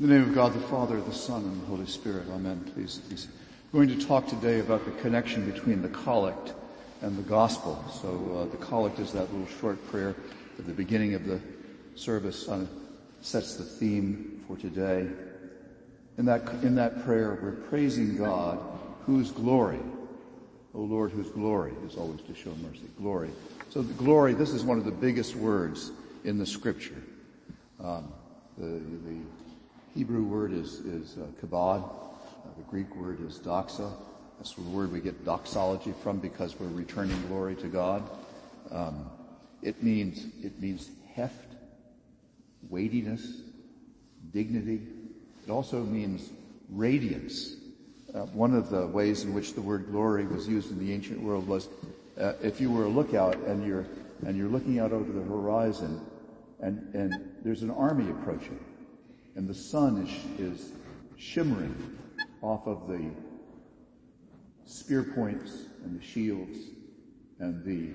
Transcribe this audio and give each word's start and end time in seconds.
In 0.00 0.06
the 0.06 0.14
name 0.14 0.28
of 0.28 0.32
God 0.32 0.54
the 0.54 0.60
Father, 0.60 1.00
the 1.00 1.12
Son, 1.12 1.42
and 1.42 1.60
the 1.60 1.66
Holy 1.66 1.86
Spirit. 1.86 2.28
Amen. 2.30 2.64
Please, 2.72 3.00
please. 3.08 3.26
We're 3.72 3.84
going 3.84 3.98
to 3.98 4.06
talk 4.06 4.28
today 4.28 4.60
about 4.60 4.84
the 4.84 4.92
connection 5.02 5.50
between 5.50 5.82
the 5.82 5.88
collect 5.88 6.52
and 7.02 7.18
the 7.18 7.22
gospel. 7.22 7.84
So 7.90 8.38
uh, 8.38 8.50
the 8.52 8.64
collect 8.64 9.00
is 9.00 9.12
that 9.14 9.22
little 9.32 9.48
short 9.60 9.84
prayer 9.88 10.14
at 10.56 10.66
the 10.66 10.72
beginning 10.72 11.14
of 11.14 11.24
the 11.24 11.40
service. 11.96 12.48
Uh, 12.48 12.66
sets 13.22 13.56
the 13.56 13.64
theme 13.64 14.44
for 14.46 14.56
today. 14.56 15.08
In 16.16 16.24
that, 16.26 16.48
in 16.62 16.76
that 16.76 17.04
prayer, 17.04 17.36
we're 17.42 17.50
praising 17.68 18.16
God, 18.16 18.60
whose 19.04 19.32
glory, 19.32 19.80
O 20.76 20.80
Lord, 20.80 21.10
whose 21.10 21.30
glory 21.30 21.72
is 21.84 21.96
always 21.96 22.20
to 22.20 22.36
show 22.36 22.54
mercy. 22.62 22.88
Glory. 22.98 23.30
So 23.68 23.82
the 23.82 23.94
glory, 23.94 24.32
this 24.34 24.50
is 24.50 24.62
one 24.62 24.78
of 24.78 24.84
the 24.84 24.92
biggest 24.92 25.34
words 25.34 25.90
in 26.22 26.38
the 26.38 26.46
scripture. 26.46 27.02
Um, 27.82 28.12
the, 28.56 28.66
the 28.66 29.18
Hebrew 29.98 30.22
word 30.22 30.52
is, 30.52 30.74
is 30.74 31.16
uh, 31.18 31.26
kabod. 31.44 31.82
Uh, 31.82 32.48
the 32.56 32.62
Greek 32.70 32.94
word 32.94 33.18
is 33.26 33.40
doxa. 33.40 33.92
That's 34.36 34.54
the 34.54 34.62
word 34.62 34.92
we 34.92 35.00
get 35.00 35.24
doxology 35.24 35.92
from 36.04 36.20
because 36.20 36.54
we're 36.60 36.68
returning 36.68 37.20
glory 37.26 37.56
to 37.56 37.66
God. 37.66 38.08
Um, 38.70 39.10
it 39.60 39.82
means, 39.82 40.24
it 40.40 40.60
means 40.60 40.88
heft, 41.16 41.52
weightiness, 42.70 43.40
dignity. 44.32 44.82
It 45.44 45.50
also 45.50 45.82
means 45.82 46.30
radiance. 46.70 47.56
Uh, 48.14 48.20
one 48.26 48.54
of 48.54 48.70
the 48.70 48.86
ways 48.86 49.24
in 49.24 49.34
which 49.34 49.54
the 49.54 49.62
word 49.62 49.88
glory 49.90 50.28
was 50.28 50.46
used 50.46 50.70
in 50.70 50.78
the 50.78 50.92
ancient 50.92 51.20
world 51.20 51.48
was 51.48 51.68
uh, 52.20 52.34
if 52.40 52.60
you 52.60 52.70
were 52.70 52.84
a 52.84 52.88
lookout 52.88 53.34
and 53.48 53.66
you're 53.66 53.84
and 54.24 54.36
you're 54.36 54.48
looking 54.48 54.78
out 54.78 54.92
over 54.92 55.10
the 55.10 55.22
horizon 55.22 56.00
and 56.60 56.94
and 56.94 57.32
there's 57.42 57.62
an 57.62 57.70
army 57.72 58.08
approaching 58.10 58.58
and 59.38 59.46
the 59.46 59.54
sun 59.54 60.04
is, 60.04 60.52
is 60.52 60.72
shimmering 61.16 61.96
off 62.42 62.66
of 62.66 62.88
the 62.88 63.08
spear 64.64 65.04
points 65.14 65.66
and 65.84 65.98
the 65.98 66.04
shields 66.04 66.58
and 67.38 67.64
the 67.64 67.94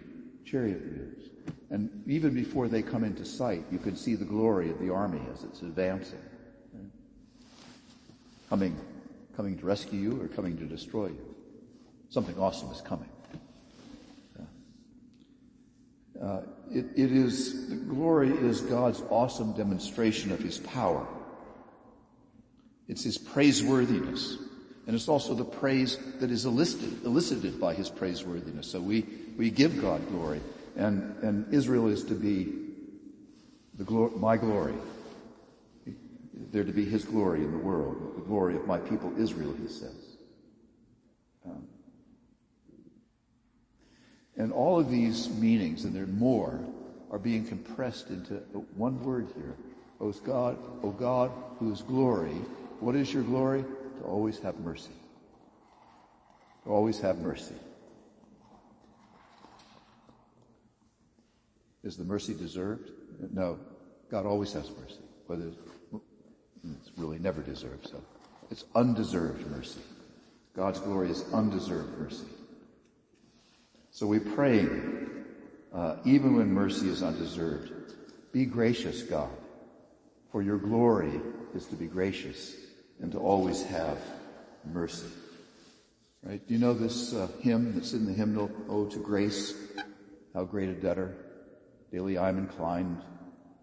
chariot 0.50 0.82
wheels. 0.82 1.30
And 1.70 2.02
even 2.08 2.34
before 2.34 2.70
they 2.70 2.82
come 2.82 3.04
into 3.04 3.26
sight, 3.26 3.66
you 3.70 3.78
can 3.78 3.98
see 3.98 4.16
the 4.16 4.24
glory 4.24 4.70
of 4.70 4.80
the 4.80 4.90
army 4.90 5.20
as 5.34 5.44
it's 5.44 5.62
advancing. 5.64 6.22
Coming, 8.48 8.80
coming 9.36 9.58
to 9.58 9.66
rescue 9.66 10.00
you 10.00 10.22
or 10.22 10.30
coming 10.30 10.58
to 10.60 10.64
destroy 10.64 11.08
you. 11.08 11.36
Something 12.08 12.40
awesome 12.40 12.72
is 12.72 12.80
coming. 12.80 13.10
Uh, 16.22 16.44
it, 16.72 16.86
it 16.96 17.12
is, 17.12 17.68
the 17.68 17.76
glory 17.76 18.30
is 18.30 18.62
God's 18.62 19.04
awesome 19.10 19.52
demonstration 19.58 20.32
of 20.32 20.40
His 20.40 20.60
power. 20.60 21.06
It's 22.88 23.04
his 23.04 23.18
praiseworthiness. 23.18 24.38
And 24.86 24.96
it's 24.96 25.08
also 25.08 25.34
the 25.34 25.46
praise 25.46 25.98
that 26.20 26.30
is 26.30 26.46
elicited, 26.46 27.06
elicited 27.06 27.60
by 27.60 27.74
his 27.74 27.90
praiseworthiness. 27.90 28.68
So 28.68 28.82
we, 28.82 29.06
we 29.38 29.50
give 29.50 29.82
God 29.82 30.08
glory. 30.10 30.42
And, 30.76 31.16
and 31.24 31.54
Israel 31.54 31.88
is 31.88 32.04
to 32.06 32.16
be 32.16 32.54
the 33.76 33.84
glo- 33.84 34.12
my 34.18 34.38
glory. 34.38 34.74
They're 36.52 36.64
to 36.64 36.72
be 36.74 36.86
his 36.86 37.06
glory 37.06 37.44
in 37.44 37.52
the 37.52 37.58
world, 37.58 38.16
the 38.16 38.22
glory 38.22 38.56
of 38.56 38.68
my 38.68 38.78
people 38.78 39.14
Israel, 39.18 39.56
he 39.60 39.68
says. 39.68 40.18
Um, 41.46 41.68
and 44.36 44.52
all 44.52 44.80
of 44.80 44.90
these 44.90 45.30
meanings, 45.30 45.86
and 45.86 45.96
there 45.96 46.04
are 46.04 46.08
more, 46.08 46.60
are 47.12 47.20
being 47.20 47.46
compressed 47.46 48.10
into 48.10 48.36
one 48.76 49.02
word 49.04 49.28
here. 49.36 49.56
O 50.02 50.12
God, 50.12 50.58
O 50.84 50.90
God, 50.90 51.32
whose 51.60 51.82
glory 51.82 52.36
what 52.84 52.96
is 52.96 53.14
your 53.14 53.24
glory? 53.24 53.64
To 53.64 54.04
always 54.06 54.40
have 54.40 54.60
mercy. 54.60 54.92
To 56.66 56.70
always 56.70 57.00
have 57.00 57.20
mercy. 57.20 57.56
Is 61.84 61.98
the 61.98 62.04
mercy 62.04 62.34
deserved? 62.34 62.92
No. 63.32 63.60
God 64.12 64.26
always 64.26 64.52
has 64.54 64.70
mercy. 64.70 65.04
Whether 65.28 65.52
it's 66.64 66.92
really 66.98 67.20
never 67.20 67.42
deserved, 67.42 67.88
so 67.90 68.04
it's 68.52 68.66
undeserved 68.76 69.50
mercy. 69.50 69.82
God's 70.56 70.80
glory 70.80 71.10
is 71.10 71.24
undeserved 71.34 71.98
mercy. 71.98 72.26
So 73.92 74.08
we 74.08 74.20
pray, 74.20 74.68
uh, 75.74 75.98
even 76.06 76.36
when 76.36 76.52
mercy 76.52 76.90
is 76.90 77.02
undeserved, 77.02 77.72
be 78.32 78.46
gracious, 78.46 79.04
God, 79.04 79.30
for 80.32 80.42
your 80.42 80.58
glory 80.58 81.22
is 81.56 81.66
to 81.68 81.76
be 81.76 81.88
gracious 81.88 82.63
and 83.04 83.12
to 83.12 83.20
always 83.20 83.62
have 83.64 83.98
mercy. 84.64 85.10
Right? 86.24 86.42
Do 86.48 86.54
you 86.54 86.60
know 86.60 86.74
this 86.74 87.14
uh, 87.14 87.28
hymn 87.42 87.74
that's 87.76 87.92
in 87.92 88.06
the 88.06 88.14
hymnal, 88.14 88.50
Oh 88.70 88.86
to 88.86 88.98
Grace, 88.98 89.54
how 90.34 90.46
great 90.46 90.70
a 90.70 90.74
debtor 90.74 91.14
daily 91.92 92.18
I'm 92.18 92.38
inclined 92.38 93.02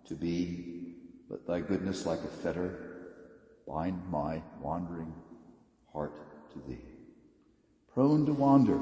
to 0.08 0.14
be, 0.14 0.94
but 1.28 1.46
thy 1.46 1.60
goodness 1.60 2.04
like 2.04 2.18
a 2.18 2.42
fetter 2.42 3.16
bind 3.66 4.02
my 4.10 4.42
wandering 4.60 5.14
heart 5.90 6.16
to 6.52 6.58
thee. 6.68 6.84
Prone 7.94 8.26
to 8.26 8.34
wander, 8.34 8.78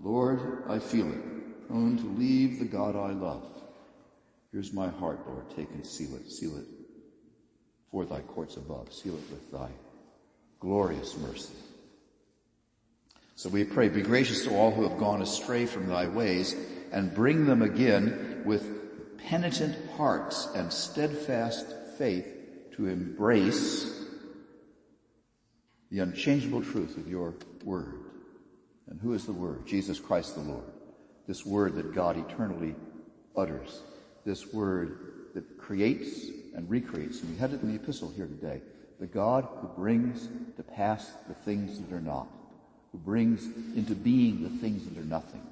Lord, 0.00 0.64
I 0.68 0.80
feel 0.80 1.08
it, 1.12 1.68
prone 1.68 1.98
to 1.98 2.06
leave 2.18 2.58
the 2.58 2.64
God 2.64 2.96
I 2.96 3.12
love. 3.12 3.46
Here's 4.50 4.72
my 4.72 4.88
heart, 4.88 5.20
Lord, 5.28 5.48
take 5.50 5.70
and 5.70 5.86
seal 5.86 6.16
it, 6.16 6.28
seal 6.32 6.56
it 6.56 6.81
for 7.92 8.06
thy 8.06 8.20
courts 8.20 8.56
above. 8.56 8.92
Seal 8.92 9.14
it 9.14 9.30
with 9.30 9.52
thy 9.52 9.68
glorious 10.58 11.16
mercy. 11.18 11.52
So 13.36 13.48
we 13.48 13.64
pray, 13.64 13.88
be 13.88 14.02
gracious 14.02 14.44
to 14.44 14.54
all 14.54 14.70
who 14.70 14.88
have 14.88 14.98
gone 14.98 15.20
astray 15.22 15.66
from 15.66 15.88
thy 15.88 16.08
ways 16.08 16.56
and 16.90 17.14
bring 17.14 17.44
them 17.46 17.62
again 17.62 18.42
with 18.44 19.18
penitent 19.18 19.76
hearts 19.96 20.48
and 20.54 20.72
steadfast 20.72 21.66
faith 21.98 22.26
to 22.76 22.86
embrace 22.86 24.00
the 25.90 26.00
unchangeable 26.00 26.62
truth 26.62 26.96
of 26.96 27.08
your 27.08 27.34
word. 27.64 28.00
And 28.88 29.00
who 29.00 29.12
is 29.12 29.26
the 29.26 29.32
word? 29.32 29.66
Jesus 29.66 29.98
Christ 30.00 30.34
the 30.34 30.40
Lord. 30.40 30.64
This 31.26 31.44
word 31.44 31.74
that 31.74 31.94
God 31.94 32.16
eternally 32.16 32.74
utters. 33.36 33.82
This 34.24 34.52
word 34.52 35.30
that 35.34 35.58
creates 35.58 36.26
and 36.54 36.68
recreates. 36.68 37.20
And 37.20 37.30
we 37.30 37.38
had 37.38 37.52
it 37.52 37.62
in 37.62 37.68
the 37.68 37.82
epistle 37.82 38.10
here 38.10 38.26
today. 38.26 38.60
The 39.00 39.06
God 39.06 39.48
who 39.60 39.68
brings 39.68 40.28
to 40.56 40.62
pass 40.62 41.10
the 41.28 41.34
things 41.34 41.80
that 41.80 41.94
are 41.94 42.00
not, 42.00 42.28
who 42.92 42.98
brings 42.98 43.44
into 43.76 43.94
being 43.94 44.42
the 44.42 44.60
things 44.60 44.84
that 44.84 44.98
are 44.98 45.04
nothing. 45.04 45.42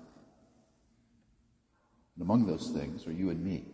And 2.16 2.22
among 2.22 2.46
those 2.46 2.68
things 2.70 3.06
are 3.06 3.12
you 3.12 3.30
and 3.30 3.44
me. 3.44 3.64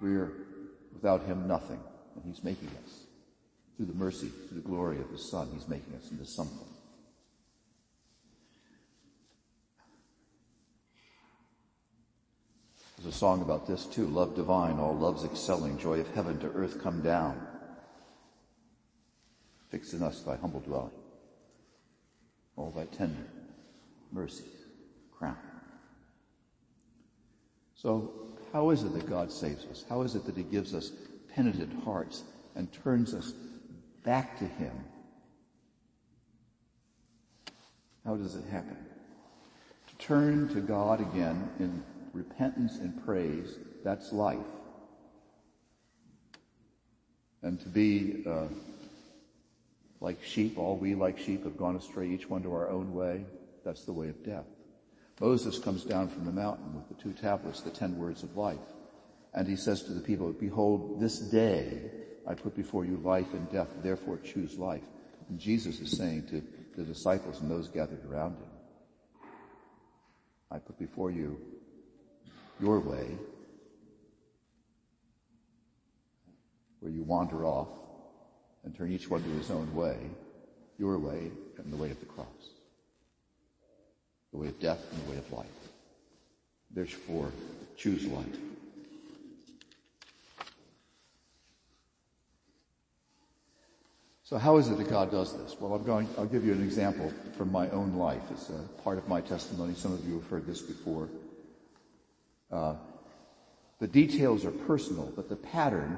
We're 0.00 0.32
without 0.92 1.24
him 1.24 1.48
nothing, 1.48 1.80
and 2.14 2.24
he's 2.24 2.44
making 2.44 2.68
us. 2.84 3.00
Through 3.76 3.86
the 3.86 3.94
mercy, 3.94 4.28
through 4.28 4.60
the 4.60 4.68
glory 4.68 5.00
of 5.00 5.08
his 5.10 5.28
Son, 5.28 5.48
he's 5.52 5.66
making 5.68 5.94
us 5.94 6.10
into 6.10 6.26
something. 6.26 6.71
There's 13.02 13.16
a 13.16 13.18
song 13.18 13.42
about 13.42 13.66
this 13.66 13.86
too. 13.86 14.06
Love 14.06 14.36
divine, 14.36 14.78
all 14.78 14.96
love's 14.96 15.24
excelling, 15.24 15.76
joy 15.76 15.98
of 15.98 16.14
heaven 16.14 16.38
to 16.38 16.46
earth 16.50 16.80
come 16.80 17.02
down. 17.02 17.44
Fix 19.70 19.92
in 19.92 20.02
us 20.02 20.20
thy 20.20 20.36
humble 20.36 20.60
dwelling. 20.60 20.92
All 22.56 22.70
thy 22.70 22.84
tender 22.84 23.26
mercies 24.12 24.46
crown. 25.10 25.36
So 27.74 28.12
how 28.52 28.70
is 28.70 28.84
it 28.84 28.94
that 28.94 29.10
God 29.10 29.32
saves 29.32 29.64
us? 29.64 29.84
How 29.88 30.02
is 30.02 30.14
it 30.14 30.24
that 30.26 30.36
he 30.36 30.44
gives 30.44 30.72
us 30.72 30.92
penitent 31.34 31.82
hearts 31.82 32.22
and 32.54 32.72
turns 32.72 33.14
us 33.14 33.32
back 34.04 34.38
to 34.38 34.44
him? 34.44 34.72
How 38.04 38.14
does 38.14 38.36
it 38.36 38.44
happen? 38.44 38.76
To 39.88 39.96
turn 39.96 40.48
to 40.54 40.60
God 40.60 41.00
again 41.00 41.50
in 41.58 41.82
repentance 42.12 42.78
and 42.78 43.04
praise, 43.04 43.58
that's 43.84 44.12
life. 44.12 44.38
And 47.42 47.60
to 47.60 47.68
be 47.68 48.24
uh, 48.26 48.46
like 50.00 50.22
sheep, 50.22 50.58
all 50.58 50.76
we 50.76 50.94
like 50.94 51.18
sheep 51.18 51.44
have 51.44 51.56
gone 51.56 51.76
astray, 51.76 52.08
each 52.08 52.28
one 52.28 52.42
to 52.42 52.52
our 52.52 52.68
own 52.68 52.94
way, 52.94 53.24
that's 53.64 53.84
the 53.84 53.92
way 53.92 54.08
of 54.08 54.24
death. 54.24 54.46
Moses 55.20 55.58
comes 55.58 55.84
down 55.84 56.08
from 56.08 56.24
the 56.24 56.32
mountain 56.32 56.74
with 56.74 56.88
the 56.88 57.02
two 57.02 57.12
tablets, 57.12 57.60
the 57.60 57.70
ten 57.70 57.96
words 57.98 58.22
of 58.22 58.36
life. 58.36 58.58
And 59.34 59.48
he 59.48 59.56
says 59.56 59.82
to 59.84 59.92
the 59.92 60.00
people, 60.00 60.32
behold, 60.32 61.00
this 61.00 61.18
day 61.18 61.90
I 62.26 62.34
put 62.34 62.54
before 62.54 62.84
you 62.84 62.96
life 62.98 63.32
and 63.32 63.50
death, 63.50 63.68
therefore 63.82 64.18
choose 64.18 64.58
life. 64.58 64.82
And 65.28 65.38
Jesus 65.38 65.80
is 65.80 65.96
saying 65.96 66.26
to 66.26 66.42
the 66.76 66.84
disciples 66.84 67.40
and 67.40 67.50
those 67.50 67.68
gathered 67.68 68.04
around 68.10 68.32
him, 68.32 68.50
I 70.50 70.58
put 70.58 70.78
before 70.78 71.10
you 71.10 71.40
your 72.62 72.78
way 72.78 73.06
where 76.78 76.92
you 76.92 77.02
wander 77.02 77.44
off 77.44 77.68
and 78.64 78.74
turn 78.74 78.92
each 78.92 79.10
one 79.10 79.22
to 79.22 79.28
his 79.30 79.50
own 79.50 79.74
way, 79.74 79.96
your 80.78 80.98
way 80.98 81.30
and 81.58 81.72
the 81.72 81.76
way 81.76 81.90
of 81.90 81.98
the 81.98 82.06
cross. 82.06 82.26
The 84.32 84.38
way 84.38 84.46
of 84.46 84.58
death 84.60 84.80
and 84.92 85.04
the 85.04 85.10
way 85.10 85.18
of 85.18 85.32
life. 85.32 85.46
Therefore, 86.70 87.30
choose 87.76 88.04
light. 88.06 88.34
So 94.24 94.38
how 94.38 94.56
is 94.56 94.70
it 94.70 94.78
that 94.78 94.88
God 94.88 95.10
does 95.10 95.36
this? 95.36 95.56
Well, 95.60 95.74
I'm 95.74 95.84
going, 95.84 96.08
I'll 96.16 96.24
give 96.24 96.46
you 96.46 96.52
an 96.52 96.62
example 96.62 97.12
from 97.36 97.52
my 97.52 97.68
own 97.70 97.96
life. 97.96 98.22
It's 98.30 98.48
a 98.48 98.82
part 98.82 98.96
of 98.96 99.06
my 99.06 99.20
testimony. 99.20 99.74
Some 99.74 99.92
of 99.92 100.06
you 100.06 100.14
have 100.14 100.28
heard 100.30 100.46
this 100.46 100.62
before. 100.62 101.08
Uh, 102.52 102.74
the 103.80 103.86
details 103.86 104.44
are 104.44 104.50
personal, 104.50 105.12
but 105.16 105.28
the 105.28 105.36
pattern 105.36 105.96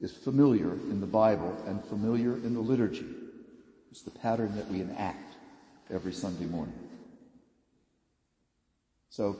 is 0.00 0.12
familiar 0.12 0.72
in 0.72 1.00
the 1.00 1.06
Bible 1.06 1.56
and 1.66 1.84
familiar 1.84 2.32
in 2.32 2.54
the 2.54 2.60
liturgy. 2.60 3.06
It's 3.90 4.02
the 4.02 4.10
pattern 4.10 4.54
that 4.56 4.68
we 4.68 4.80
enact 4.80 5.34
every 5.90 6.12
Sunday 6.12 6.46
morning. 6.46 6.74
So, 9.10 9.36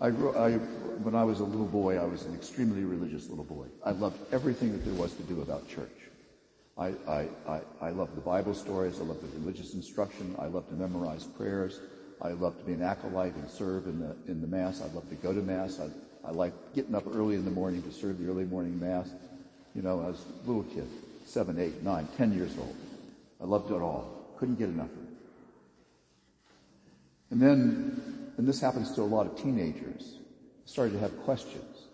I, 0.00 0.08
I, 0.08 0.10
when 1.04 1.14
I 1.14 1.24
was 1.24 1.40
a 1.40 1.44
little 1.44 1.66
boy, 1.66 1.98
I 1.98 2.04
was 2.04 2.24
an 2.26 2.34
extremely 2.34 2.84
religious 2.84 3.28
little 3.28 3.44
boy. 3.44 3.66
I 3.84 3.92
loved 3.92 4.18
everything 4.32 4.72
that 4.72 4.84
there 4.84 4.94
was 4.94 5.14
to 5.14 5.22
do 5.22 5.40
about 5.40 5.68
church. 5.68 5.88
I, 6.76 6.92
I, 7.06 7.28
I, 7.48 7.60
I 7.80 7.90
loved 7.90 8.16
the 8.16 8.20
Bible 8.20 8.54
stories. 8.54 9.00
I 9.00 9.04
loved 9.04 9.22
the 9.22 9.38
religious 9.38 9.74
instruction. 9.74 10.34
I 10.38 10.46
loved 10.46 10.68
to 10.70 10.74
memorize 10.74 11.24
prayers. 11.24 11.80
I 12.22 12.30
loved 12.30 12.58
to 12.60 12.64
be 12.64 12.72
an 12.72 12.82
acolyte 12.82 13.34
and 13.34 13.50
serve 13.50 13.86
in 13.86 14.00
the, 14.00 14.16
in 14.30 14.40
the 14.40 14.46
Mass. 14.46 14.80
I 14.80 14.86
loved 14.94 15.10
to 15.10 15.16
go 15.16 15.32
to 15.32 15.40
Mass. 15.40 15.80
I, 15.80 15.88
I 16.26 16.30
liked 16.30 16.74
getting 16.74 16.94
up 16.94 17.06
early 17.14 17.34
in 17.34 17.44
the 17.44 17.50
morning 17.50 17.82
to 17.82 17.92
serve 17.92 18.18
the 18.18 18.28
early 18.28 18.44
morning 18.44 18.78
Mass. 18.80 19.10
You 19.74 19.82
know, 19.82 20.00
I 20.00 20.06
was 20.06 20.24
a 20.44 20.46
little 20.46 20.62
kid, 20.62 20.88
seven, 21.26 21.58
eight, 21.58 21.82
nine, 21.82 22.08
ten 22.16 22.32
years 22.32 22.56
old. 22.58 22.76
I 23.40 23.44
loved 23.44 23.70
it 23.70 23.74
all. 23.74 24.34
Couldn't 24.38 24.58
get 24.58 24.68
enough 24.68 24.90
of 24.90 24.98
it. 24.98 25.14
And 27.30 27.42
then, 27.42 28.32
and 28.36 28.46
this 28.46 28.60
happens 28.60 28.92
to 28.92 29.02
a 29.02 29.04
lot 29.04 29.26
of 29.26 29.36
teenagers, 29.40 30.18
started 30.66 30.92
to 30.92 31.00
have 31.00 31.16
questions. 31.24 31.86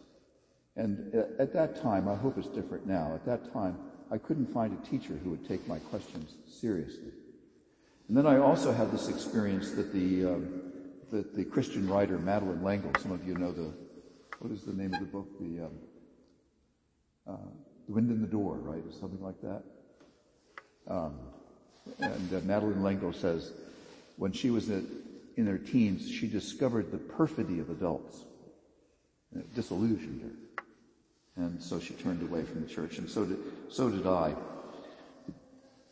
And 0.76 1.14
uh, 1.14 1.42
at 1.42 1.52
that 1.54 1.80
time, 1.82 2.08
I 2.08 2.14
hope 2.14 2.38
it's 2.38 2.48
different 2.48 2.86
now, 2.86 3.12
at 3.14 3.24
that 3.26 3.52
time, 3.52 3.76
I 4.10 4.18
couldn't 4.18 4.52
find 4.52 4.76
a 4.76 4.90
teacher 4.90 5.14
who 5.22 5.30
would 5.30 5.46
take 5.48 5.66
my 5.66 5.78
questions 5.78 6.34
seriously. 6.48 7.12
And 8.10 8.16
then 8.16 8.26
I 8.26 8.38
also 8.38 8.72
had 8.72 8.90
this 8.90 9.06
experience 9.06 9.70
that 9.70 9.92
the, 9.92 10.24
um, 10.24 10.62
that 11.12 11.36
the 11.36 11.44
Christian 11.44 11.88
writer 11.88 12.18
Madeleine 12.18 12.64
L'Engle, 12.64 12.90
some 12.98 13.12
of 13.12 13.24
you 13.24 13.34
know 13.34 13.52
the, 13.52 13.72
what 14.40 14.50
is 14.50 14.64
the 14.64 14.72
name 14.72 14.92
of 14.92 14.98
the 14.98 15.06
book? 15.06 15.28
The, 15.38 15.66
um, 15.66 15.72
uh, 17.28 17.50
the 17.86 17.92
Wind 17.92 18.10
in 18.10 18.20
the 18.20 18.26
Door, 18.26 18.56
right? 18.62 18.82
Or 18.84 18.90
something 18.98 19.22
like 19.22 19.40
that. 19.42 19.62
Um, 20.88 21.20
and 22.00 22.34
uh, 22.34 22.40
Madeleine 22.40 22.82
L'Engle 22.82 23.12
says, 23.12 23.52
when 24.16 24.32
she 24.32 24.50
was 24.50 24.68
in 24.70 25.46
her 25.46 25.58
teens, 25.58 26.10
she 26.10 26.26
discovered 26.26 26.90
the 26.90 26.98
perfidy 26.98 27.60
of 27.60 27.70
adults. 27.70 28.24
And 29.32 29.44
it 29.44 29.54
disillusioned 29.54 30.22
her. 30.22 31.44
And 31.44 31.62
so 31.62 31.78
she 31.78 31.94
turned 31.94 32.28
away 32.28 32.42
from 32.42 32.62
the 32.62 32.68
church, 32.68 32.98
and 32.98 33.08
so 33.08 33.24
did, 33.24 33.38
so 33.68 33.88
did 33.88 34.04
I. 34.04 34.34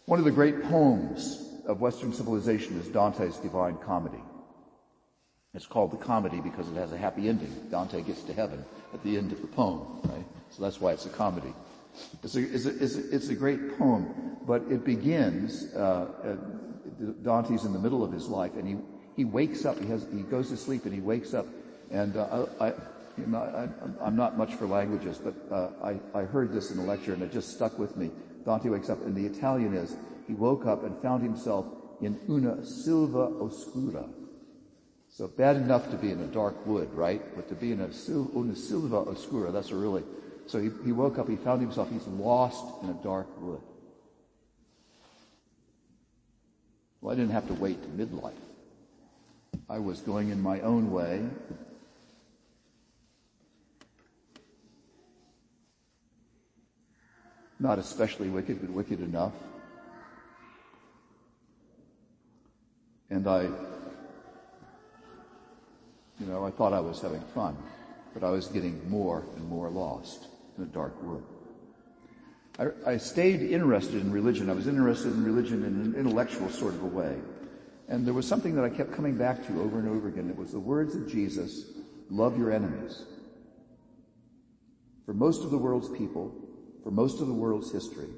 One 0.06 0.18
of 0.18 0.24
the 0.24 0.32
great 0.32 0.64
poems 0.64 1.44
of 1.68 1.80
Western 1.80 2.12
civilization 2.12 2.80
is 2.80 2.88
Dante's 2.88 3.36
Divine 3.36 3.76
Comedy. 3.76 4.18
It's 5.54 5.66
called 5.66 5.92
the 5.92 5.96
comedy 5.96 6.40
because 6.40 6.68
it 6.68 6.74
has 6.74 6.92
a 6.92 6.96
happy 6.98 7.28
ending. 7.28 7.52
Dante 7.70 8.02
gets 8.02 8.22
to 8.22 8.32
heaven 8.32 8.64
at 8.92 9.02
the 9.02 9.16
end 9.16 9.32
of 9.32 9.40
the 9.40 9.46
poem, 9.46 10.00
right? 10.04 10.24
So 10.50 10.62
that's 10.62 10.80
why 10.80 10.92
it's 10.92 11.06
a 11.06 11.10
comedy. 11.10 11.54
It's 12.22 12.36
a, 12.36 12.40
it's 12.40 12.66
a, 12.66 12.82
it's 12.82 12.96
a, 12.96 13.14
it's 13.14 13.28
a 13.28 13.34
great 13.34 13.78
poem, 13.78 14.36
but 14.46 14.62
it 14.70 14.84
begins, 14.84 15.72
uh, 15.74 15.78
uh, 15.78 16.36
Dante's 17.22 17.64
in 17.64 17.72
the 17.72 17.78
middle 17.78 18.04
of 18.04 18.12
his 18.12 18.28
life 18.28 18.54
and 18.54 18.66
he, 18.66 18.76
he 19.16 19.24
wakes 19.24 19.64
up, 19.64 19.78
he 19.78 19.86
has, 19.88 20.06
he 20.12 20.22
goes 20.22 20.48
to 20.50 20.56
sleep 20.56 20.84
and 20.84 20.94
he 20.94 21.00
wakes 21.00 21.34
up 21.34 21.46
and 21.90 22.16
uh, 22.16 22.46
I, 22.60 22.68
I, 22.68 22.72
am 24.06 24.16
not 24.16 24.38
much 24.38 24.54
for 24.54 24.66
languages, 24.66 25.18
but 25.18 25.34
uh, 25.50 25.70
I, 25.82 26.18
I 26.18 26.22
heard 26.24 26.52
this 26.52 26.70
in 26.70 26.78
a 26.78 26.84
lecture 26.84 27.14
and 27.14 27.22
it 27.22 27.32
just 27.32 27.54
stuck 27.54 27.78
with 27.78 27.96
me. 27.96 28.10
Dante 28.44 28.68
wakes 28.68 28.88
up, 28.88 29.04
and 29.04 29.14
the 29.14 29.26
Italian 29.26 29.74
is, 29.74 29.96
he 30.28 30.34
woke 30.34 30.66
up 30.66 30.84
and 30.84 30.96
found 31.02 31.22
himself 31.22 31.66
in 32.00 32.20
una 32.28 32.64
silva 32.64 33.30
oscura. 33.40 34.06
So 35.08 35.26
bad 35.26 35.56
enough 35.56 35.90
to 35.90 35.96
be 35.96 36.12
in 36.12 36.20
a 36.20 36.26
dark 36.26 36.64
wood, 36.66 36.92
right? 36.92 37.20
But 37.34 37.48
to 37.48 37.54
be 37.54 37.72
in 37.72 37.80
a 37.80 37.90
sil, 37.90 38.30
una 38.36 38.54
silva 38.54 39.04
oscura, 39.04 39.52
that's 39.52 39.70
a 39.70 39.74
really, 39.74 40.04
so 40.46 40.60
he, 40.60 40.70
he 40.84 40.92
woke 40.92 41.18
up, 41.18 41.28
he 41.28 41.36
found 41.36 41.62
himself, 41.62 41.90
he's 41.90 42.06
lost 42.06 42.64
in 42.84 42.90
a 42.90 43.02
dark 43.02 43.26
wood. 43.40 43.60
Well, 47.00 47.12
I 47.12 47.16
didn't 47.16 47.32
have 47.32 47.48
to 47.48 47.54
wait 47.54 47.82
to 47.82 47.88
midlife. 47.88 48.32
I 49.68 49.78
was 49.78 50.00
going 50.00 50.28
in 50.28 50.40
my 50.42 50.60
own 50.60 50.92
way, 50.92 51.24
Not 57.60 57.78
especially 57.78 58.28
wicked, 58.28 58.60
but 58.60 58.70
wicked 58.70 59.00
enough. 59.00 59.32
I, 63.28 63.42
you 66.18 66.26
know, 66.26 66.44
I 66.44 66.50
thought 66.50 66.72
I 66.72 66.80
was 66.80 67.00
having 67.00 67.20
fun, 67.34 67.56
but 68.14 68.24
I 68.24 68.30
was 68.30 68.48
getting 68.48 68.88
more 68.90 69.24
and 69.36 69.44
more 69.48 69.70
lost 69.70 70.26
in 70.56 70.64
a 70.64 70.66
dark 70.66 70.94
wood. 71.02 71.22
I, 72.58 72.92
I 72.92 72.96
stayed 72.96 73.42
interested 73.42 74.00
in 74.02 74.10
religion. 74.10 74.50
I 74.50 74.54
was 74.54 74.66
interested 74.66 75.12
in 75.12 75.24
religion 75.24 75.64
in 75.64 75.80
an 75.80 75.94
intellectual 75.94 76.50
sort 76.50 76.74
of 76.74 76.82
a 76.82 76.86
way. 76.86 77.16
And 77.88 78.06
there 78.06 78.14
was 78.14 78.26
something 78.26 78.54
that 78.56 78.64
I 78.64 78.68
kept 78.68 78.92
coming 78.92 79.16
back 79.16 79.46
to 79.46 79.62
over 79.62 79.78
and 79.78 79.88
over 79.88 80.08
again. 80.08 80.28
It 80.28 80.36
was 80.36 80.52
the 80.52 80.60
words 80.60 80.94
of 80.94 81.10
Jesus, 81.10 81.70
love 82.10 82.38
your 82.38 82.52
enemies. 82.52 83.04
For 85.06 85.14
most 85.14 85.42
of 85.42 85.50
the 85.50 85.58
world's 85.58 85.88
people, 85.96 86.34
for 86.82 86.90
most 86.90 87.20
of 87.20 87.28
the 87.28 87.32
world's 87.32 87.72
history, 87.72 88.08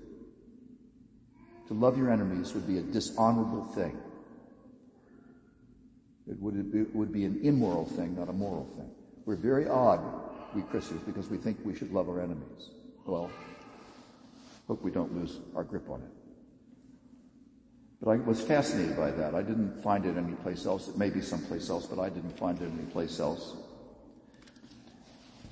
to 1.68 1.74
love 1.74 1.96
your 1.96 2.10
enemies 2.10 2.52
would 2.54 2.66
be 2.66 2.78
a 2.78 2.82
dishonorable 2.82 3.64
thing. 3.74 3.96
It 6.30 6.40
would, 6.40 6.72
it 6.74 6.94
would 6.94 7.12
be 7.12 7.24
an 7.24 7.40
immoral 7.42 7.84
thing, 7.84 8.14
not 8.14 8.28
a 8.28 8.32
moral 8.32 8.68
thing. 8.76 8.88
We're 9.26 9.34
very 9.34 9.68
odd, 9.68 10.00
we 10.54 10.62
Christians, 10.62 11.02
because 11.02 11.28
we 11.28 11.36
think 11.36 11.58
we 11.64 11.74
should 11.74 11.92
love 11.92 12.08
our 12.08 12.20
enemies. 12.20 12.70
Well, 13.04 13.30
hope 14.68 14.80
we 14.82 14.92
don't 14.92 15.12
lose 15.12 15.40
our 15.56 15.64
grip 15.64 15.90
on 15.90 16.00
it. 16.00 16.10
But 18.00 18.12
I 18.12 18.16
was 18.16 18.40
fascinated 18.40 18.96
by 18.96 19.10
that. 19.10 19.34
I 19.34 19.42
didn't 19.42 19.82
find 19.82 20.06
it 20.06 20.16
anyplace 20.16 20.66
else. 20.66 20.88
It 20.88 20.96
may 20.96 21.10
be 21.10 21.20
someplace 21.20 21.68
else, 21.68 21.86
but 21.86 21.98
I 21.98 22.08
didn't 22.08 22.38
find 22.38 22.60
it 22.62 22.70
anyplace 22.78 23.18
else. 23.18 23.56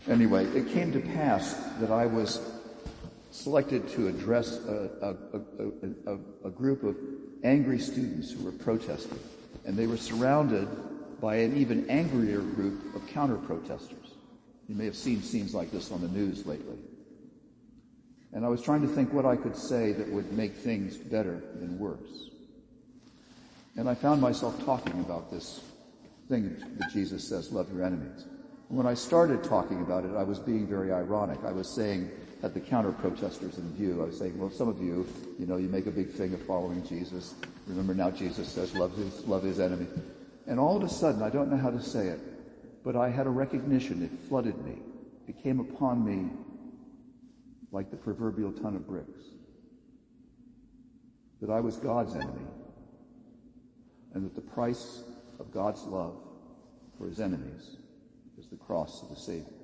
Anyway, 0.08 0.44
it 0.46 0.68
came 0.68 0.92
to 0.92 1.00
pass 1.00 1.54
that 1.80 1.90
I 1.90 2.06
was 2.06 2.40
selected 3.32 3.88
to 3.88 4.06
address 4.06 4.64
a, 4.64 4.90
a, 5.02 6.12
a, 6.12 6.18
a, 6.46 6.50
group 6.50 6.82
of 6.82 6.96
angry 7.44 7.78
students 7.78 8.32
who 8.32 8.42
were 8.44 8.52
protesting. 8.52 9.18
And 9.68 9.76
they 9.76 9.86
were 9.86 9.98
surrounded 9.98 10.66
by 11.20 11.36
an 11.36 11.54
even 11.54 11.90
angrier 11.90 12.40
group 12.40 12.94
of 12.94 13.06
counter-protesters. 13.08 14.14
You 14.66 14.74
may 14.74 14.86
have 14.86 14.96
seen 14.96 15.22
scenes 15.22 15.54
like 15.54 15.70
this 15.70 15.92
on 15.92 16.00
the 16.00 16.08
news 16.08 16.46
lately. 16.46 16.78
And 18.32 18.46
I 18.46 18.48
was 18.48 18.62
trying 18.62 18.80
to 18.80 18.88
think 18.88 19.12
what 19.12 19.26
I 19.26 19.36
could 19.36 19.54
say 19.54 19.92
that 19.92 20.08
would 20.08 20.32
make 20.32 20.54
things 20.54 20.96
better 20.96 21.42
than 21.56 21.78
worse. 21.78 22.30
And 23.76 23.90
I 23.90 23.94
found 23.94 24.22
myself 24.22 24.58
talking 24.64 25.00
about 25.00 25.30
this 25.30 25.60
thing 26.30 26.56
that 26.78 26.90
Jesus 26.90 27.28
says, 27.28 27.52
love 27.52 27.70
your 27.70 27.84
enemies. 27.84 28.24
And 28.70 28.78
when 28.78 28.86
I 28.86 28.94
started 28.94 29.44
talking 29.44 29.82
about 29.82 30.06
it, 30.06 30.16
I 30.16 30.22
was 30.22 30.38
being 30.38 30.66
very 30.66 30.94
ironic. 30.94 31.40
I 31.44 31.52
was 31.52 31.68
saying, 31.68 32.10
had 32.40 32.54
the 32.54 32.60
counter 32.60 32.92
protesters 32.92 33.58
in 33.58 33.74
view. 33.74 34.00
I 34.02 34.06
was 34.06 34.18
saying, 34.18 34.38
well, 34.38 34.50
some 34.50 34.68
of 34.68 34.80
you, 34.80 35.06
you 35.38 35.46
know, 35.46 35.56
you 35.56 35.68
make 35.68 35.86
a 35.86 35.90
big 35.90 36.10
thing 36.10 36.34
of 36.34 36.42
following 36.42 36.86
Jesus. 36.86 37.34
Remember 37.66 37.94
now 37.94 38.10
Jesus 38.10 38.48
says, 38.48 38.74
love 38.74 38.96
his, 38.96 39.26
love 39.26 39.42
his 39.42 39.58
enemy. 39.58 39.86
And 40.46 40.60
all 40.60 40.76
of 40.76 40.82
a 40.82 40.88
sudden, 40.88 41.22
I 41.22 41.30
don't 41.30 41.50
know 41.50 41.56
how 41.56 41.70
to 41.70 41.82
say 41.82 42.06
it, 42.06 42.20
but 42.84 42.96
I 42.96 43.10
had 43.10 43.26
a 43.26 43.30
recognition. 43.30 44.02
It 44.02 44.28
flooded 44.28 44.56
me. 44.64 44.78
It 45.26 45.42
came 45.42 45.60
upon 45.60 46.04
me 46.04 46.30
like 47.72 47.90
the 47.90 47.96
proverbial 47.96 48.52
ton 48.52 48.76
of 48.76 48.86
bricks. 48.86 49.20
That 51.40 51.50
I 51.50 51.60
was 51.60 51.76
God's 51.76 52.14
enemy. 52.14 52.46
And 54.14 54.24
that 54.24 54.34
the 54.34 54.40
price 54.40 55.02
of 55.38 55.52
God's 55.52 55.82
love 55.84 56.16
for 56.96 57.08
his 57.08 57.20
enemies 57.20 57.76
is 58.38 58.46
the 58.46 58.56
cross 58.56 59.02
of 59.02 59.10
the 59.10 59.16
Savior. 59.16 59.57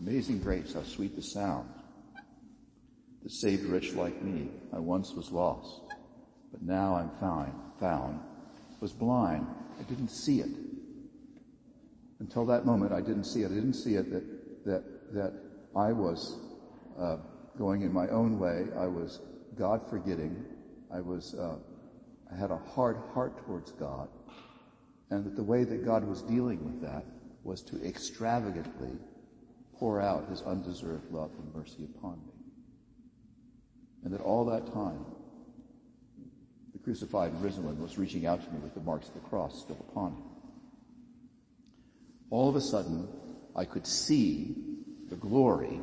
Amazing 0.00 0.40
grace, 0.40 0.72
how 0.72 0.82
sweet 0.82 1.14
the 1.14 1.22
sound 1.22 1.68
that 3.22 3.30
saved 3.30 3.64
rich 3.64 3.92
like 3.94 4.22
me. 4.22 4.48
I 4.72 4.78
once 4.78 5.12
was 5.12 5.30
lost, 5.30 5.82
but 6.50 6.62
now 6.62 6.94
I'm 6.94 7.10
found, 7.20 7.52
found, 7.78 8.20
was 8.80 8.92
blind, 8.92 9.46
I 9.78 9.82
didn't 9.82 10.08
see 10.08 10.40
it. 10.40 10.48
Until 12.18 12.46
that 12.46 12.64
moment, 12.64 12.92
I 12.92 13.00
didn't 13.00 13.24
see 13.24 13.42
it. 13.42 13.50
I 13.50 13.54
didn't 13.54 13.74
see 13.74 13.94
it 13.94 14.10
that, 14.10 14.64
that, 14.64 15.14
that 15.14 15.32
I 15.76 15.92
was 15.92 16.38
uh, 16.98 17.16
going 17.58 17.82
in 17.82 17.92
my 17.92 18.08
own 18.08 18.38
way. 18.38 18.66
I 18.78 18.86
was 18.86 19.20
God 19.58 19.88
forgetting. 19.88 20.44
I 20.92 21.00
was, 21.00 21.34
uh, 21.34 21.56
I 22.32 22.36
had 22.36 22.50
a 22.50 22.56
hard 22.56 22.98
heart 23.14 23.46
towards 23.46 23.72
God. 23.72 24.08
And 25.10 25.24
that 25.24 25.36
the 25.36 25.42
way 25.42 25.64
that 25.64 25.84
God 25.84 26.04
was 26.04 26.22
dealing 26.22 26.64
with 26.64 26.82
that 26.82 27.04
was 27.42 27.62
to 27.62 27.82
extravagantly 27.86 28.92
pour 29.80 30.00
out 30.00 30.28
his 30.28 30.42
undeserved 30.42 31.10
love 31.10 31.30
and 31.38 31.54
mercy 31.54 31.88
upon 31.96 32.18
me. 32.18 32.32
And 34.04 34.12
that 34.12 34.20
all 34.20 34.44
that 34.44 34.72
time, 34.72 35.06
the 36.72 36.78
crucified 36.78 37.32
and 37.32 37.42
risen 37.42 37.64
one 37.64 37.80
was 37.80 37.96
reaching 37.96 38.26
out 38.26 38.44
to 38.44 38.50
me 38.52 38.58
with 38.58 38.74
the 38.74 38.80
marks 38.80 39.08
of 39.08 39.14
the 39.14 39.20
cross 39.20 39.62
still 39.62 39.82
upon 39.88 40.12
him. 40.12 40.22
All 42.28 42.48
of 42.48 42.56
a 42.56 42.60
sudden, 42.60 43.08
I 43.56 43.64
could 43.64 43.86
see 43.86 44.54
the 45.08 45.16
glory, 45.16 45.80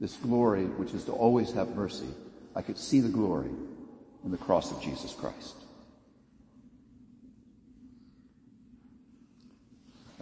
this 0.00 0.16
glory 0.16 0.64
which 0.64 0.92
is 0.92 1.04
to 1.04 1.12
always 1.12 1.52
have 1.52 1.76
mercy. 1.76 2.08
I 2.56 2.62
could 2.62 2.76
see 2.76 2.98
the 2.98 3.08
glory 3.08 3.50
in 4.24 4.32
the 4.32 4.36
cross 4.36 4.72
of 4.72 4.82
Jesus 4.82 5.14
Christ. 5.14 5.54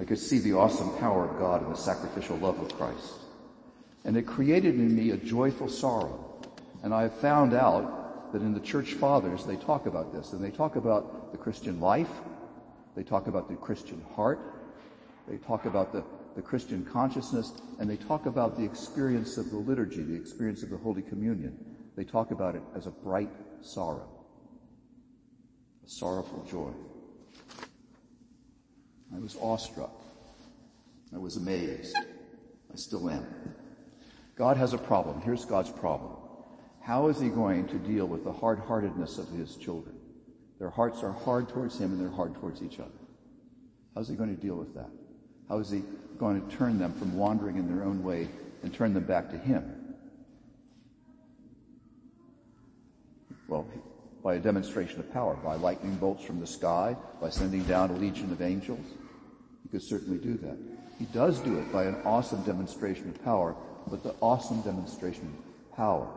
I 0.01 0.05
could 0.05 0.19
see 0.19 0.39
the 0.39 0.53
awesome 0.53 0.97
power 0.99 1.29
of 1.29 1.39
God 1.39 1.63
and 1.63 1.73
the 1.73 1.79
sacrificial 1.79 2.37
love 2.37 2.61
of 2.61 2.77
Christ. 2.77 3.15
And 4.05 4.17
it 4.17 4.27
created 4.27 4.77
in 4.77 4.95
me 4.95 5.11
a 5.11 5.17
joyful 5.17 5.69
sorrow. 5.69 6.41
And 6.83 6.95
I 6.95 7.03
have 7.03 7.15
found 7.15 7.53
out 7.53 8.33
that 8.33 8.43
in 8.43 8.55
the 8.55 8.61
church 8.61 8.95
fathers, 8.95 9.45
they 9.45 9.57
talk 9.57 9.87
about 9.87 10.13
this. 10.13 10.33
And 10.33 10.43
they 10.43 10.51
talk 10.51 10.77
about 10.77 11.33
the 11.33 11.39
Christian 11.39 11.81
life. 11.81 12.11
They 12.95 13.03
talk 13.03 13.27
about 13.27 13.49
the 13.49 13.57
Christian 13.57 14.05
heart. 14.15 14.39
They 15.27 15.37
talk 15.37 15.65
about 15.65 15.93
the, 15.93 16.05
the 16.37 16.43
Christian 16.43 16.85
consciousness. 16.85 17.53
And 17.81 17.91
they 17.91 17.97
talk 17.97 18.27
about 18.27 18.57
the 18.57 18.65
experience 18.65 19.37
of 19.37 19.51
the 19.51 19.57
liturgy, 19.57 20.03
the 20.03 20.15
experience 20.15 20.63
of 20.63 20.71
the 20.71 20.77
Holy 20.77 21.03
Communion. 21.03 21.59
They 21.97 22.05
talk 22.05 22.31
about 22.31 22.55
it 22.55 22.63
as 22.77 22.87
a 22.87 22.91
bright 22.91 23.31
sorrow. 23.63 24.09
A 25.85 25.89
sorrowful 25.89 26.47
joy. 26.49 26.71
I 29.15 29.19
was 29.19 29.37
awestruck. 29.41 29.93
I 31.15 31.19
was 31.19 31.37
amazed. 31.37 31.97
I 31.97 32.77
still 32.77 33.09
am. 33.09 33.27
God 34.37 34.57
has 34.57 34.73
a 34.73 34.79
problem. 34.79 35.21
Here's 35.23 35.45
God's 35.45 35.71
problem. 35.71 36.13
How 36.81 37.09
is 37.09 37.21
he 37.21 37.29
going 37.29 37.67
to 37.69 37.77
deal 37.77 38.07
with 38.07 38.25
the 38.25 38.33
hard-heartedness 38.33 39.19
of 39.19 39.29
his 39.31 39.57
children? 39.57 39.97
Their 40.59 40.71
hearts 40.71 41.03
are 41.03 41.13
hard 41.13 41.49
towards 41.49 41.79
him 41.79 41.93
and 41.93 42.01
they're 42.01 42.09
hard 42.09 42.35
towards 42.35 42.63
each 42.63 42.81
other. 42.81 42.91
How's 43.95 44.09
he 44.09 44.15
going 44.15 44.35
to 44.35 44.41
deal 44.41 44.57
with 44.57 44.75
that? 44.75 44.91
How 45.49 45.59
is 45.59 45.71
he 45.71 45.83
going 46.19 46.47
to 46.47 46.57
turn 46.57 46.79
them 46.79 46.93
from 46.95 47.17
wandering 47.17 47.57
in 47.57 47.75
their 47.75 47.85
own 47.85 48.03
way 48.03 48.29
and 48.63 48.73
turn 48.73 48.93
them 48.95 49.05
back 49.05 49.31
to 49.31 49.39
him? 49.39 49.95
Well, 53.49 53.67
by 54.23 54.35
a 54.35 54.39
demonstration 54.39 55.01
of 55.01 55.13
power, 55.13 55.35
by 55.37 55.55
lightning 55.55 55.95
bolts 55.97 56.23
from 56.23 56.39
the 56.39 56.47
sky, 56.47 56.97
by 57.21 57.31
sending 57.31 57.65
down 57.65 57.91
a 57.91 57.95
legion 57.95 58.31
of 58.31 58.43
angels. 58.43 58.85
He 59.69 59.79
could 59.79 59.87
certainly 59.87 60.17
do 60.17 60.35
that. 60.39 60.57
He 60.99 61.05
does 61.07 61.41
do 61.41 61.59
it 61.59 61.71
by 61.71 61.85
an 61.85 61.97
awesome 62.07 62.43
demonstration 62.45 63.11
of 63.11 63.23
power, 63.23 63.55
but 63.87 64.03
the 64.03 64.15
awesome 64.23 64.63
demonstration 64.63 65.27
of 65.27 65.77
power 65.77 66.09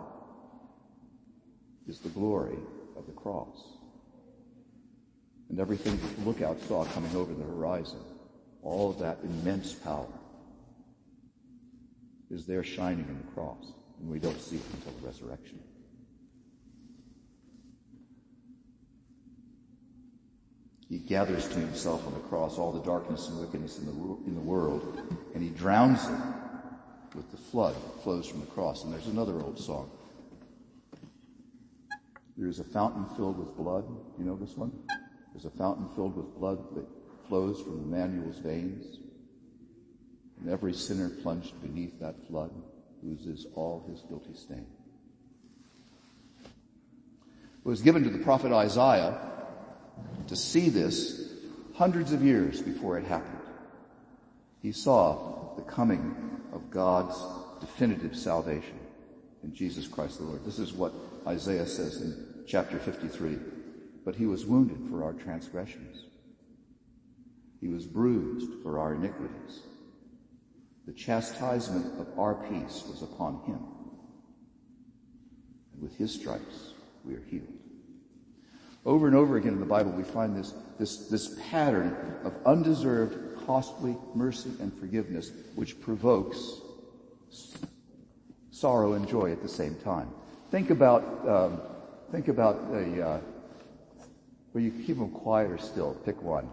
is 1.85 1.99
the 1.99 2.09
glory 2.09 2.57
of 2.95 3.05
the 3.07 3.11
cross. 3.11 3.75
And 5.49 5.59
everything 5.59 5.97
that 5.97 6.17
the 6.17 6.29
lookout 6.29 6.61
saw 6.61 6.85
coming 6.85 7.13
over 7.13 7.33
the 7.33 7.43
horizon, 7.43 7.99
all 8.63 8.89
of 8.89 8.99
that 8.99 9.17
immense 9.21 9.73
power 9.73 10.07
is 12.29 12.45
there 12.45 12.63
shining 12.63 13.05
in 13.09 13.17
the 13.17 13.33
cross, 13.33 13.73
and 13.99 14.09
we 14.09 14.19
don't 14.19 14.39
see 14.39 14.55
it 14.55 14.63
until 14.75 14.93
the 15.01 15.07
resurrection. 15.07 15.59
He 20.91 20.97
gathers 20.97 21.47
to 21.47 21.55
himself 21.55 22.05
on 22.05 22.13
the 22.13 22.19
cross 22.19 22.57
all 22.57 22.73
the 22.73 22.83
darkness 22.83 23.29
and 23.29 23.39
wickedness 23.39 23.79
in 23.79 23.85
the, 23.85 23.93
in 24.27 24.35
the 24.35 24.41
world, 24.41 25.01
and 25.33 25.41
he 25.41 25.47
drowns 25.47 26.03
it 26.03 27.15
with 27.15 27.31
the 27.31 27.37
flood 27.37 27.75
that 27.75 28.03
flows 28.03 28.27
from 28.27 28.41
the 28.41 28.45
cross. 28.47 28.83
And 28.83 28.91
there's 28.91 29.07
another 29.07 29.39
old 29.39 29.57
song. 29.57 29.89
There's 32.35 32.59
a 32.59 32.65
fountain 32.65 33.05
filled 33.15 33.39
with 33.39 33.55
blood. 33.55 33.85
You 34.19 34.25
know 34.25 34.35
this 34.35 34.57
one? 34.57 34.73
There's 35.33 35.45
a 35.45 35.57
fountain 35.57 35.87
filled 35.95 36.17
with 36.17 36.37
blood 36.37 36.75
that 36.75 36.85
flows 37.29 37.61
from 37.61 37.85
Emmanuel's 37.85 38.39
veins. 38.39 38.97
And 40.41 40.49
every 40.49 40.73
sinner 40.73 41.07
plunged 41.07 41.61
beneath 41.61 42.01
that 42.01 42.15
flood 42.27 42.51
loses 43.01 43.47
all 43.55 43.85
his 43.89 44.01
guilty 44.01 44.33
stain. 44.33 44.67
It 46.43 46.49
was 47.63 47.81
given 47.81 48.03
to 48.03 48.09
the 48.09 48.19
prophet 48.19 48.51
Isaiah 48.51 49.31
to 50.31 50.37
see 50.37 50.69
this 50.69 51.29
hundreds 51.75 52.13
of 52.13 52.23
years 52.23 52.61
before 52.61 52.97
it 52.97 53.03
happened. 53.03 53.41
He 54.61 54.71
saw 54.71 55.53
the 55.57 55.61
coming 55.63 56.39
of 56.53 56.71
God's 56.71 57.21
definitive 57.59 58.15
salvation 58.15 58.79
in 59.43 59.53
Jesus 59.53 59.89
Christ 59.89 60.19
the 60.19 60.23
Lord. 60.23 60.45
This 60.45 60.57
is 60.57 60.71
what 60.71 60.93
Isaiah 61.27 61.67
says 61.67 62.01
in 62.01 62.45
chapter 62.47 62.79
53. 62.79 63.39
But 64.05 64.15
he 64.15 64.25
was 64.25 64.45
wounded 64.45 64.89
for 64.89 65.03
our 65.03 65.11
transgressions. 65.11 66.05
He 67.59 67.67
was 67.67 67.85
bruised 67.85 68.63
for 68.63 68.79
our 68.79 68.95
iniquities. 68.95 69.59
The 70.87 70.93
chastisement 70.93 71.99
of 71.99 72.17
our 72.17 72.35
peace 72.35 72.85
was 72.87 73.01
upon 73.01 73.41
him. 73.45 73.59
And 75.73 75.81
with 75.81 75.97
his 75.97 76.13
stripes 76.13 76.71
we 77.03 77.15
are 77.15 77.23
healed. 77.29 77.60
Over 78.85 79.07
and 79.07 79.15
over 79.15 79.37
again 79.37 79.53
in 79.53 79.59
the 79.59 79.65
Bible, 79.65 79.91
we 79.91 80.03
find 80.03 80.35
this, 80.35 80.53
this, 80.79 81.07
this 81.07 81.39
pattern 81.49 81.95
of 82.23 82.33
undeserved, 82.45 83.45
costly 83.45 83.95
mercy 84.15 84.51
and 84.59 84.73
forgiveness, 84.79 85.31
which 85.55 85.79
provokes 85.79 86.61
sorrow 88.49 88.93
and 88.93 89.07
joy 89.07 89.31
at 89.31 89.41
the 89.41 89.49
same 89.49 89.75
time. 89.75 90.09
Think 90.49 90.71
about, 90.71 91.27
um, 91.27 91.61
think 92.11 92.27
about 92.27 92.55
a, 92.71 93.07
uh, 93.07 93.19
well, 94.53 94.63
you 94.63 94.71
keep 94.71 94.97
them 94.97 95.11
quieter 95.11 95.57
still. 95.57 95.93
Pick 96.03 96.21
one. 96.21 96.49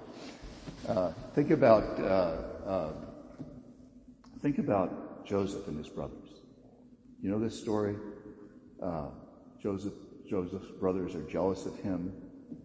Uh, 0.86 1.12
think 1.34 1.50
about, 1.50 1.98
uh, 1.98 2.68
uh, 2.68 2.92
think 4.40 4.58
about 4.58 5.26
Joseph 5.26 5.66
and 5.66 5.78
his 5.78 5.88
brothers. 5.88 6.28
You 7.22 7.30
know 7.30 7.38
this 7.38 7.58
story? 7.58 7.96
Uh, 8.80 9.06
Joseph 9.60 9.94
Joseph's 10.28 10.70
brothers 10.72 11.14
are 11.14 11.22
jealous 11.22 11.66
of 11.66 11.76
him, 11.76 12.12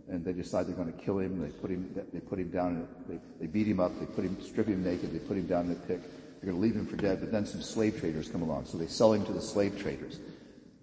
and 0.09 0.23
they 0.23 0.33
decide 0.33 0.67
they're 0.67 0.75
going 0.75 0.91
to 0.91 0.99
kill 1.03 1.19
him. 1.19 1.41
They 1.41 1.49
put 1.49 1.69
him, 1.69 1.93
they 2.11 2.19
put 2.19 2.39
him 2.39 2.49
down, 2.49 2.87
they, 3.07 3.19
they 3.39 3.47
beat 3.47 3.67
him 3.67 3.79
up, 3.79 3.97
they 3.99 4.05
put 4.05 4.25
him, 4.25 4.37
strip 4.41 4.67
him 4.67 4.83
naked, 4.83 5.13
they 5.13 5.19
put 5.19 5.37
him 5.37 5.47
down 5.47 5.67
in 5.67 5.71
a 5.71 5.75
pit. 5.75 6.01
They're 6.01 6.51
going 6.51 6.61
to 6.61 6.61
leave 6.61 6.75
him 6.75 6.85
for 6.85 6.97
dead, 6.97 7.21
but 7.21 7.31
then 7.31 7.45
some 7.45 7.61
slave 7.61 7.99
traders 7.99 8.27
come 8.27 8.41
along, 8.41 8.65
so 8.65 8.77
they 8.77 8.87
sell 8.87 9.13
him 9.13 9.25
to 9.25 9.33
the 9.33 9.41
slave 9.41 9.79
traders. 9.79 10.19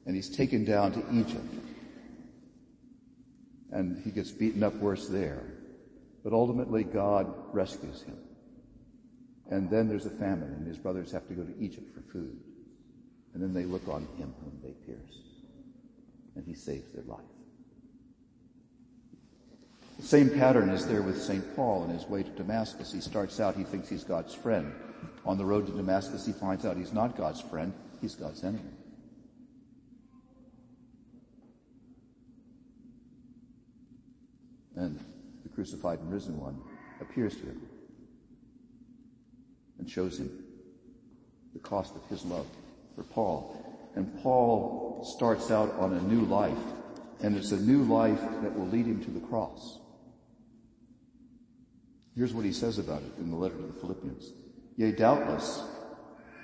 And 0.07 0.17
he's 0.17 0.35
taken 0.35 0.65
down 0.65 0.93
to 0.93 1.05
Egypt. 1.13 1.55
And 3.71 4.03
he 4.03 4.11
gets 4.11 4.31
beaten 4.31 4.63
up 4.63 4.75
worse 4.77 5.07
there. 5.07 5.43
But 6.25 6.33
ultimately 6.33 6.83
God 6.83 7.33
rescues 7.53 8.03
him. 8.03 8.17
And 9.51 9.69
then 9.69 9.89
there's 9.89 10.07
a 10.07 10.11
famine, 10.11 10.55
and 10.55 10.67
his 10.67 10.79
brothers 10.79 11.13
have 11.13 11.29
to 11.29 11.35
go 11.35 11.43
to 11.43 11.59
Egypt 11.59 11.95
for 11.95 12.01
food. 12.13 12.39
And 13.35 13.43
then 13.43 13.53
they 13.53 13.65
look 13.65 13.87
on 13.87 14.09
him 14.17 14.35
whom 14.43 14.59
they 14.63 14.73
pierced 14.87 15.30
and 16.37 16.45
he 16.47 16.55
saves 16.55 16.91
their 16.93 17.05
life. 17.05 17.21
The 19.99 20.07
same 20.07 20.31
pattern 20.31 20.71
is 20.71 20.87
there 20.87 21.03
with 21.03 21.21
St. 21.21 21.55
Paul 21.55 21.83
on 21.83 21.91
his 21.91 22.07
way 22.07 22.23
to 22.23 22.31
Damascus. 22.31 22.93
He 22.93 23.01
starts 23.01 23.39
out, 23.39 23.55
he 23.55 23.65
thinks 23.65 23.89
he's 23.89 24.05
God's 24.05 24.35
friend. 24.35 24.73
On 25.27 25.37
the 25.37 25.45
road 25.45 25.67
to 25.67 25.73
Damascus, 25.73 26.25
he 26.25 26.33
finds 26.33 26.65
out 26.65 26.77
he's 26.77 26.95
not 26.95 27.17
God's 27.17 27.43
friend, 27.43 27.75
he's 28.01 28.15
God's 28.15 28.43
enemy. 28.43 28.63
And 34.77 34.99
the 35.43 35.51
crucified 35.51 35.99
and 35.99 36.11
risen 36.11 36.41
one 36.41 36.59
appears 37.03 37.37
to 37.37 37.43
him 37.43 37.61
and 39.79 39.91
shows 39.91 40.19
him 40.19 40.31
the 41.53 41.59
cost 41.59 41.95
of 41.95 42.05
his 42.09 42.25
love 42.25 42.47
for 42.95 43.03
Paul. 43.03 43.55
And 43.97 44.23
Paul 44.23 44.90
starts 45.05 45.51
out 45.51 45.73
on 45.75 45.95
a 45.95 46.03
new 46.03 46.23
life, 46.23 46.59
and 47.23 47.37
it's 47.37 47.53
a 47.53 47.61
new 47.61 47.83
life 47.85 48.21
that 48.43 48.57
will 48.57 48.67
lead 48.67 48.87
him 48.87 49.03
to 49.05 49.11
the 49.11 49.21
cross. 49.21 49.79
Here's 52.17 52.35
what 52.35 52.45
he 52.45 52.53
says 52.53 52.79
about 52.79 53.03
it 53.03 53.13
in 53.19 53.31
the 53.31 53.37
letter 53.37 53.57
to 53.57 53.63
the 53.63 53.81
Philippians. 53.81 54.33
Yea, 54.77 54.93
doubtless, 54.93 55.63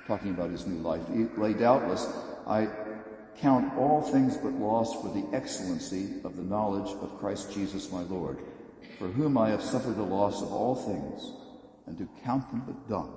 talking 0.07 0.31
about 0.31 0.51
his 0.51 0.67
new 0.67 0.79
life, 0.79 1.03
yea, 1.13 1.53
doubtless, 1.55 2.07
I 2.47 2.69
count 3.39 3.77
all 3.77 4.01
things 4.01 4.37
but 4.37 4.53
loss 4.53 4.93
for 5.03 5.09
the 5.09 5.37
excellency 5.37 6.15
of 6.25 6.37
the 6.37 6.43
knowledge 6.43 6.91
of 7.03 7.19
Christ 7.19 7.53
Jesus 7.53 7.93
my 7.93 8.03
Lord, 8.03 8.39
for 8.99 9.09
whom 9.09 9.37
I 9.37 9.51
have 9.51 9.63
suffered 9.63 9.97
the 9.97 10.03
loss 10.03 10.43
of 10.43 10.53
all 10.53 10.75
things, 10.75 11.33
and 11.87 11.99
to 11.99 12.09
count 12.25 12.49
them 12.51 12.63
but 12.67 12.89
dung, 12.89 13.17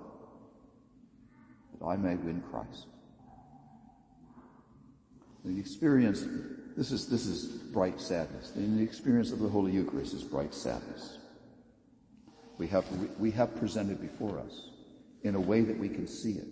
that 1.73 1.85
I 1.85 1.95
may 1.95 2.15
win 2.15 2.43
Christ. 2.51 2.87
The 5.49 5.59
experience, 5.59 6.25
this 6.77 6.91
is, 6.91 7.07
this 7.07 7.25
is 7.25 7.47
bright 7.47 7.99
sadness. 7.99 8.51
In 8.55 8.77
the 8.77 8.83
experience 8.83 9.31
of 9.31 9.39
the 9.39 9.49
Holy 9.49 9.71
Eucharist 9.71 10.13
is 10.13 10.21
bright 10.23 10.53
sadness. 10.53 11.17
We 12.59 12.67
have, 12.67 12.85
we 13.17 13.31
have 13.31 13.55
presented 13.55 13.99
before 13.99 14.37
us 14.37 14.69
in 15.23 15.33
a 15.33 15.39
way 15.39 15.61
that 15.61 15.75
we 15.75 15.89
can 15.89 16.05
see 16.05 16.33
it. 16.33 16.47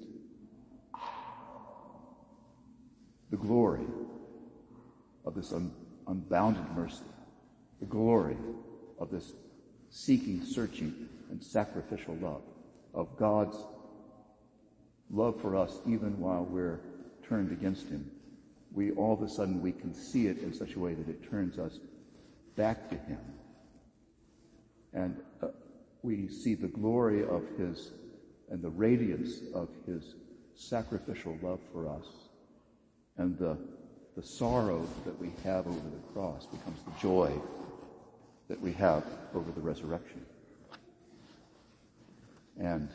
The 3.30 3.38
glory 3.38 3.86
of 5.26 5.36
this 5.36 5.54
un, 5.54 5.72
unbounded 6.08 6.66
mercy, 6.76 7.04
the 7.80 7.86
glory 7.86 8.38
of 9.00 9.12
this 9.12 9.34
seeking, 9.92 10.44
searching, 10.44 11.08
and 11.30 11.44
sacrificial 11.44 12.16
love, 12.16 12.42
of 12.96 13.16
God's 13.16 13.58
love 15.12 15.40
for 15.40 15.56
us 15.56 15.78
even 15.86 16.20
while 16.20 16.46
we're 16.46 16.80
turned 17.28 17.52
against 17.52 17.90
Him. 17.90 18.10
We 18.78 18.92
all 18.92 19.12
of 19.12 19.24
a 19.24 19.28
sudden 19.28 19.60
we 19.60 19.72
can 19.72 19.92
see 19.92 20.28
it 20.28 20.38
in 20.38 20.54
such 20.54 20.76
a 20.76 20.80
way 20.80 20.94
that 20.94 21.10
it 21.10 21.28
turns 21.28 21.58
us 21.58 21.80
back 22.56 22.90
to 22.90 22.96
Him. 22.96 23.20
And 24.94 25.18
uh, 25.42 25.48
we 26.04 26.28
see 26.28 26.54
the 26.54 26.68
glory 26.68 27.24
of 27.24 27.42
His 27.58 27.90
and 28.52 28.62
the 28.62 28.70
radiance 28.70 29.40
of 29.56 29.70
His 29.88 30.14
sacrificial 30.54 31.36
love 31.42 31.60
for 31.74 31.90
us. 31.90 32.06
And 33.18 33.36
the, 33.40 33.58
the 34.16 34.22
sorrow 34.22 34.88
that 35.06 35.20
we 35.20 35.32
have 35.44 35.66
over 35.66 35.90
the 35.90 36.14
cross 36.14 36.46
becomes 36.46 36.78
the 36.84 37.02
joy 37.02 37.32
that 38.48 38.62
we 38.62 38.74
have 38.74 39.04
over 39.34 39.52
the 39.54 39.62
resurrection. 39.62 40.24
And 42.60 42.90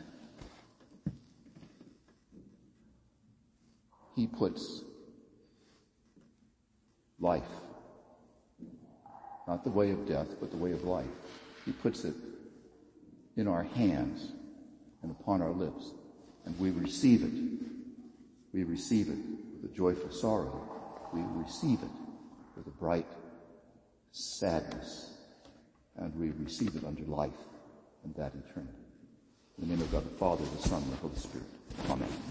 he 4.15 4.27
puts 4.27 4.83
life, 7.23 7.41
not 9.47 9.63
the 9.63 9.71
way 9.71 9.91
of 9.91 10.07
death, 10.07 10.27
but 10.39 10.51
the 10.51 10.57
way 10.57 10.71
of 10.71 10.83
life. 10.83 11.07
He 11.65 11.71
puts 11.71 12.03
it 12.03 12.13
in 13.35 13.47
our 13.47 13.63
hands 13.63 14.31
and 15.01 15.11
upon 15.11 15.41
our 15.41 15.51
lips, 15.51 15.91
and 16.45 16.57
we 16.59 16.69
receive 16.69 17.23
it. 17.23 17.33
We 18.53 18.63
receive 18.63 19.09
it 19.09 19.17
with 19.55 19.71
a 19.71 19.75
joyful 19.75 20.11
sorrow. 20.11 20.69
We 21.11 21.21
receive 21.41 21.79
it 21.81 21.89
with 22.55 22.67
a 22.67 22.77
bright 22.77 23.07
sadness 24.11 25.13
and 25.97 26.15
we 26.15 26.31
receive 26.43 26.75
it 26.75 26.83
under 26.85 27.03
life 27.03 27.31
and 28.03 28.13
that 28.15 28.31
eternity. 28.35 28.77
In 29.57 29.67
the 29.67 29.75
name 29.75 29.81
of 29.81 29.91
God 29.91 30.05
the 30.05 30.17
Father, 30.17 30.43
the 30.45 30.67
Son, 30.67 30.81
and 30.81 30.91
the 30.91 30.97
Holy 30.97 31.15
Spirit. 31.15 31.47
Amen. 31.89 32.22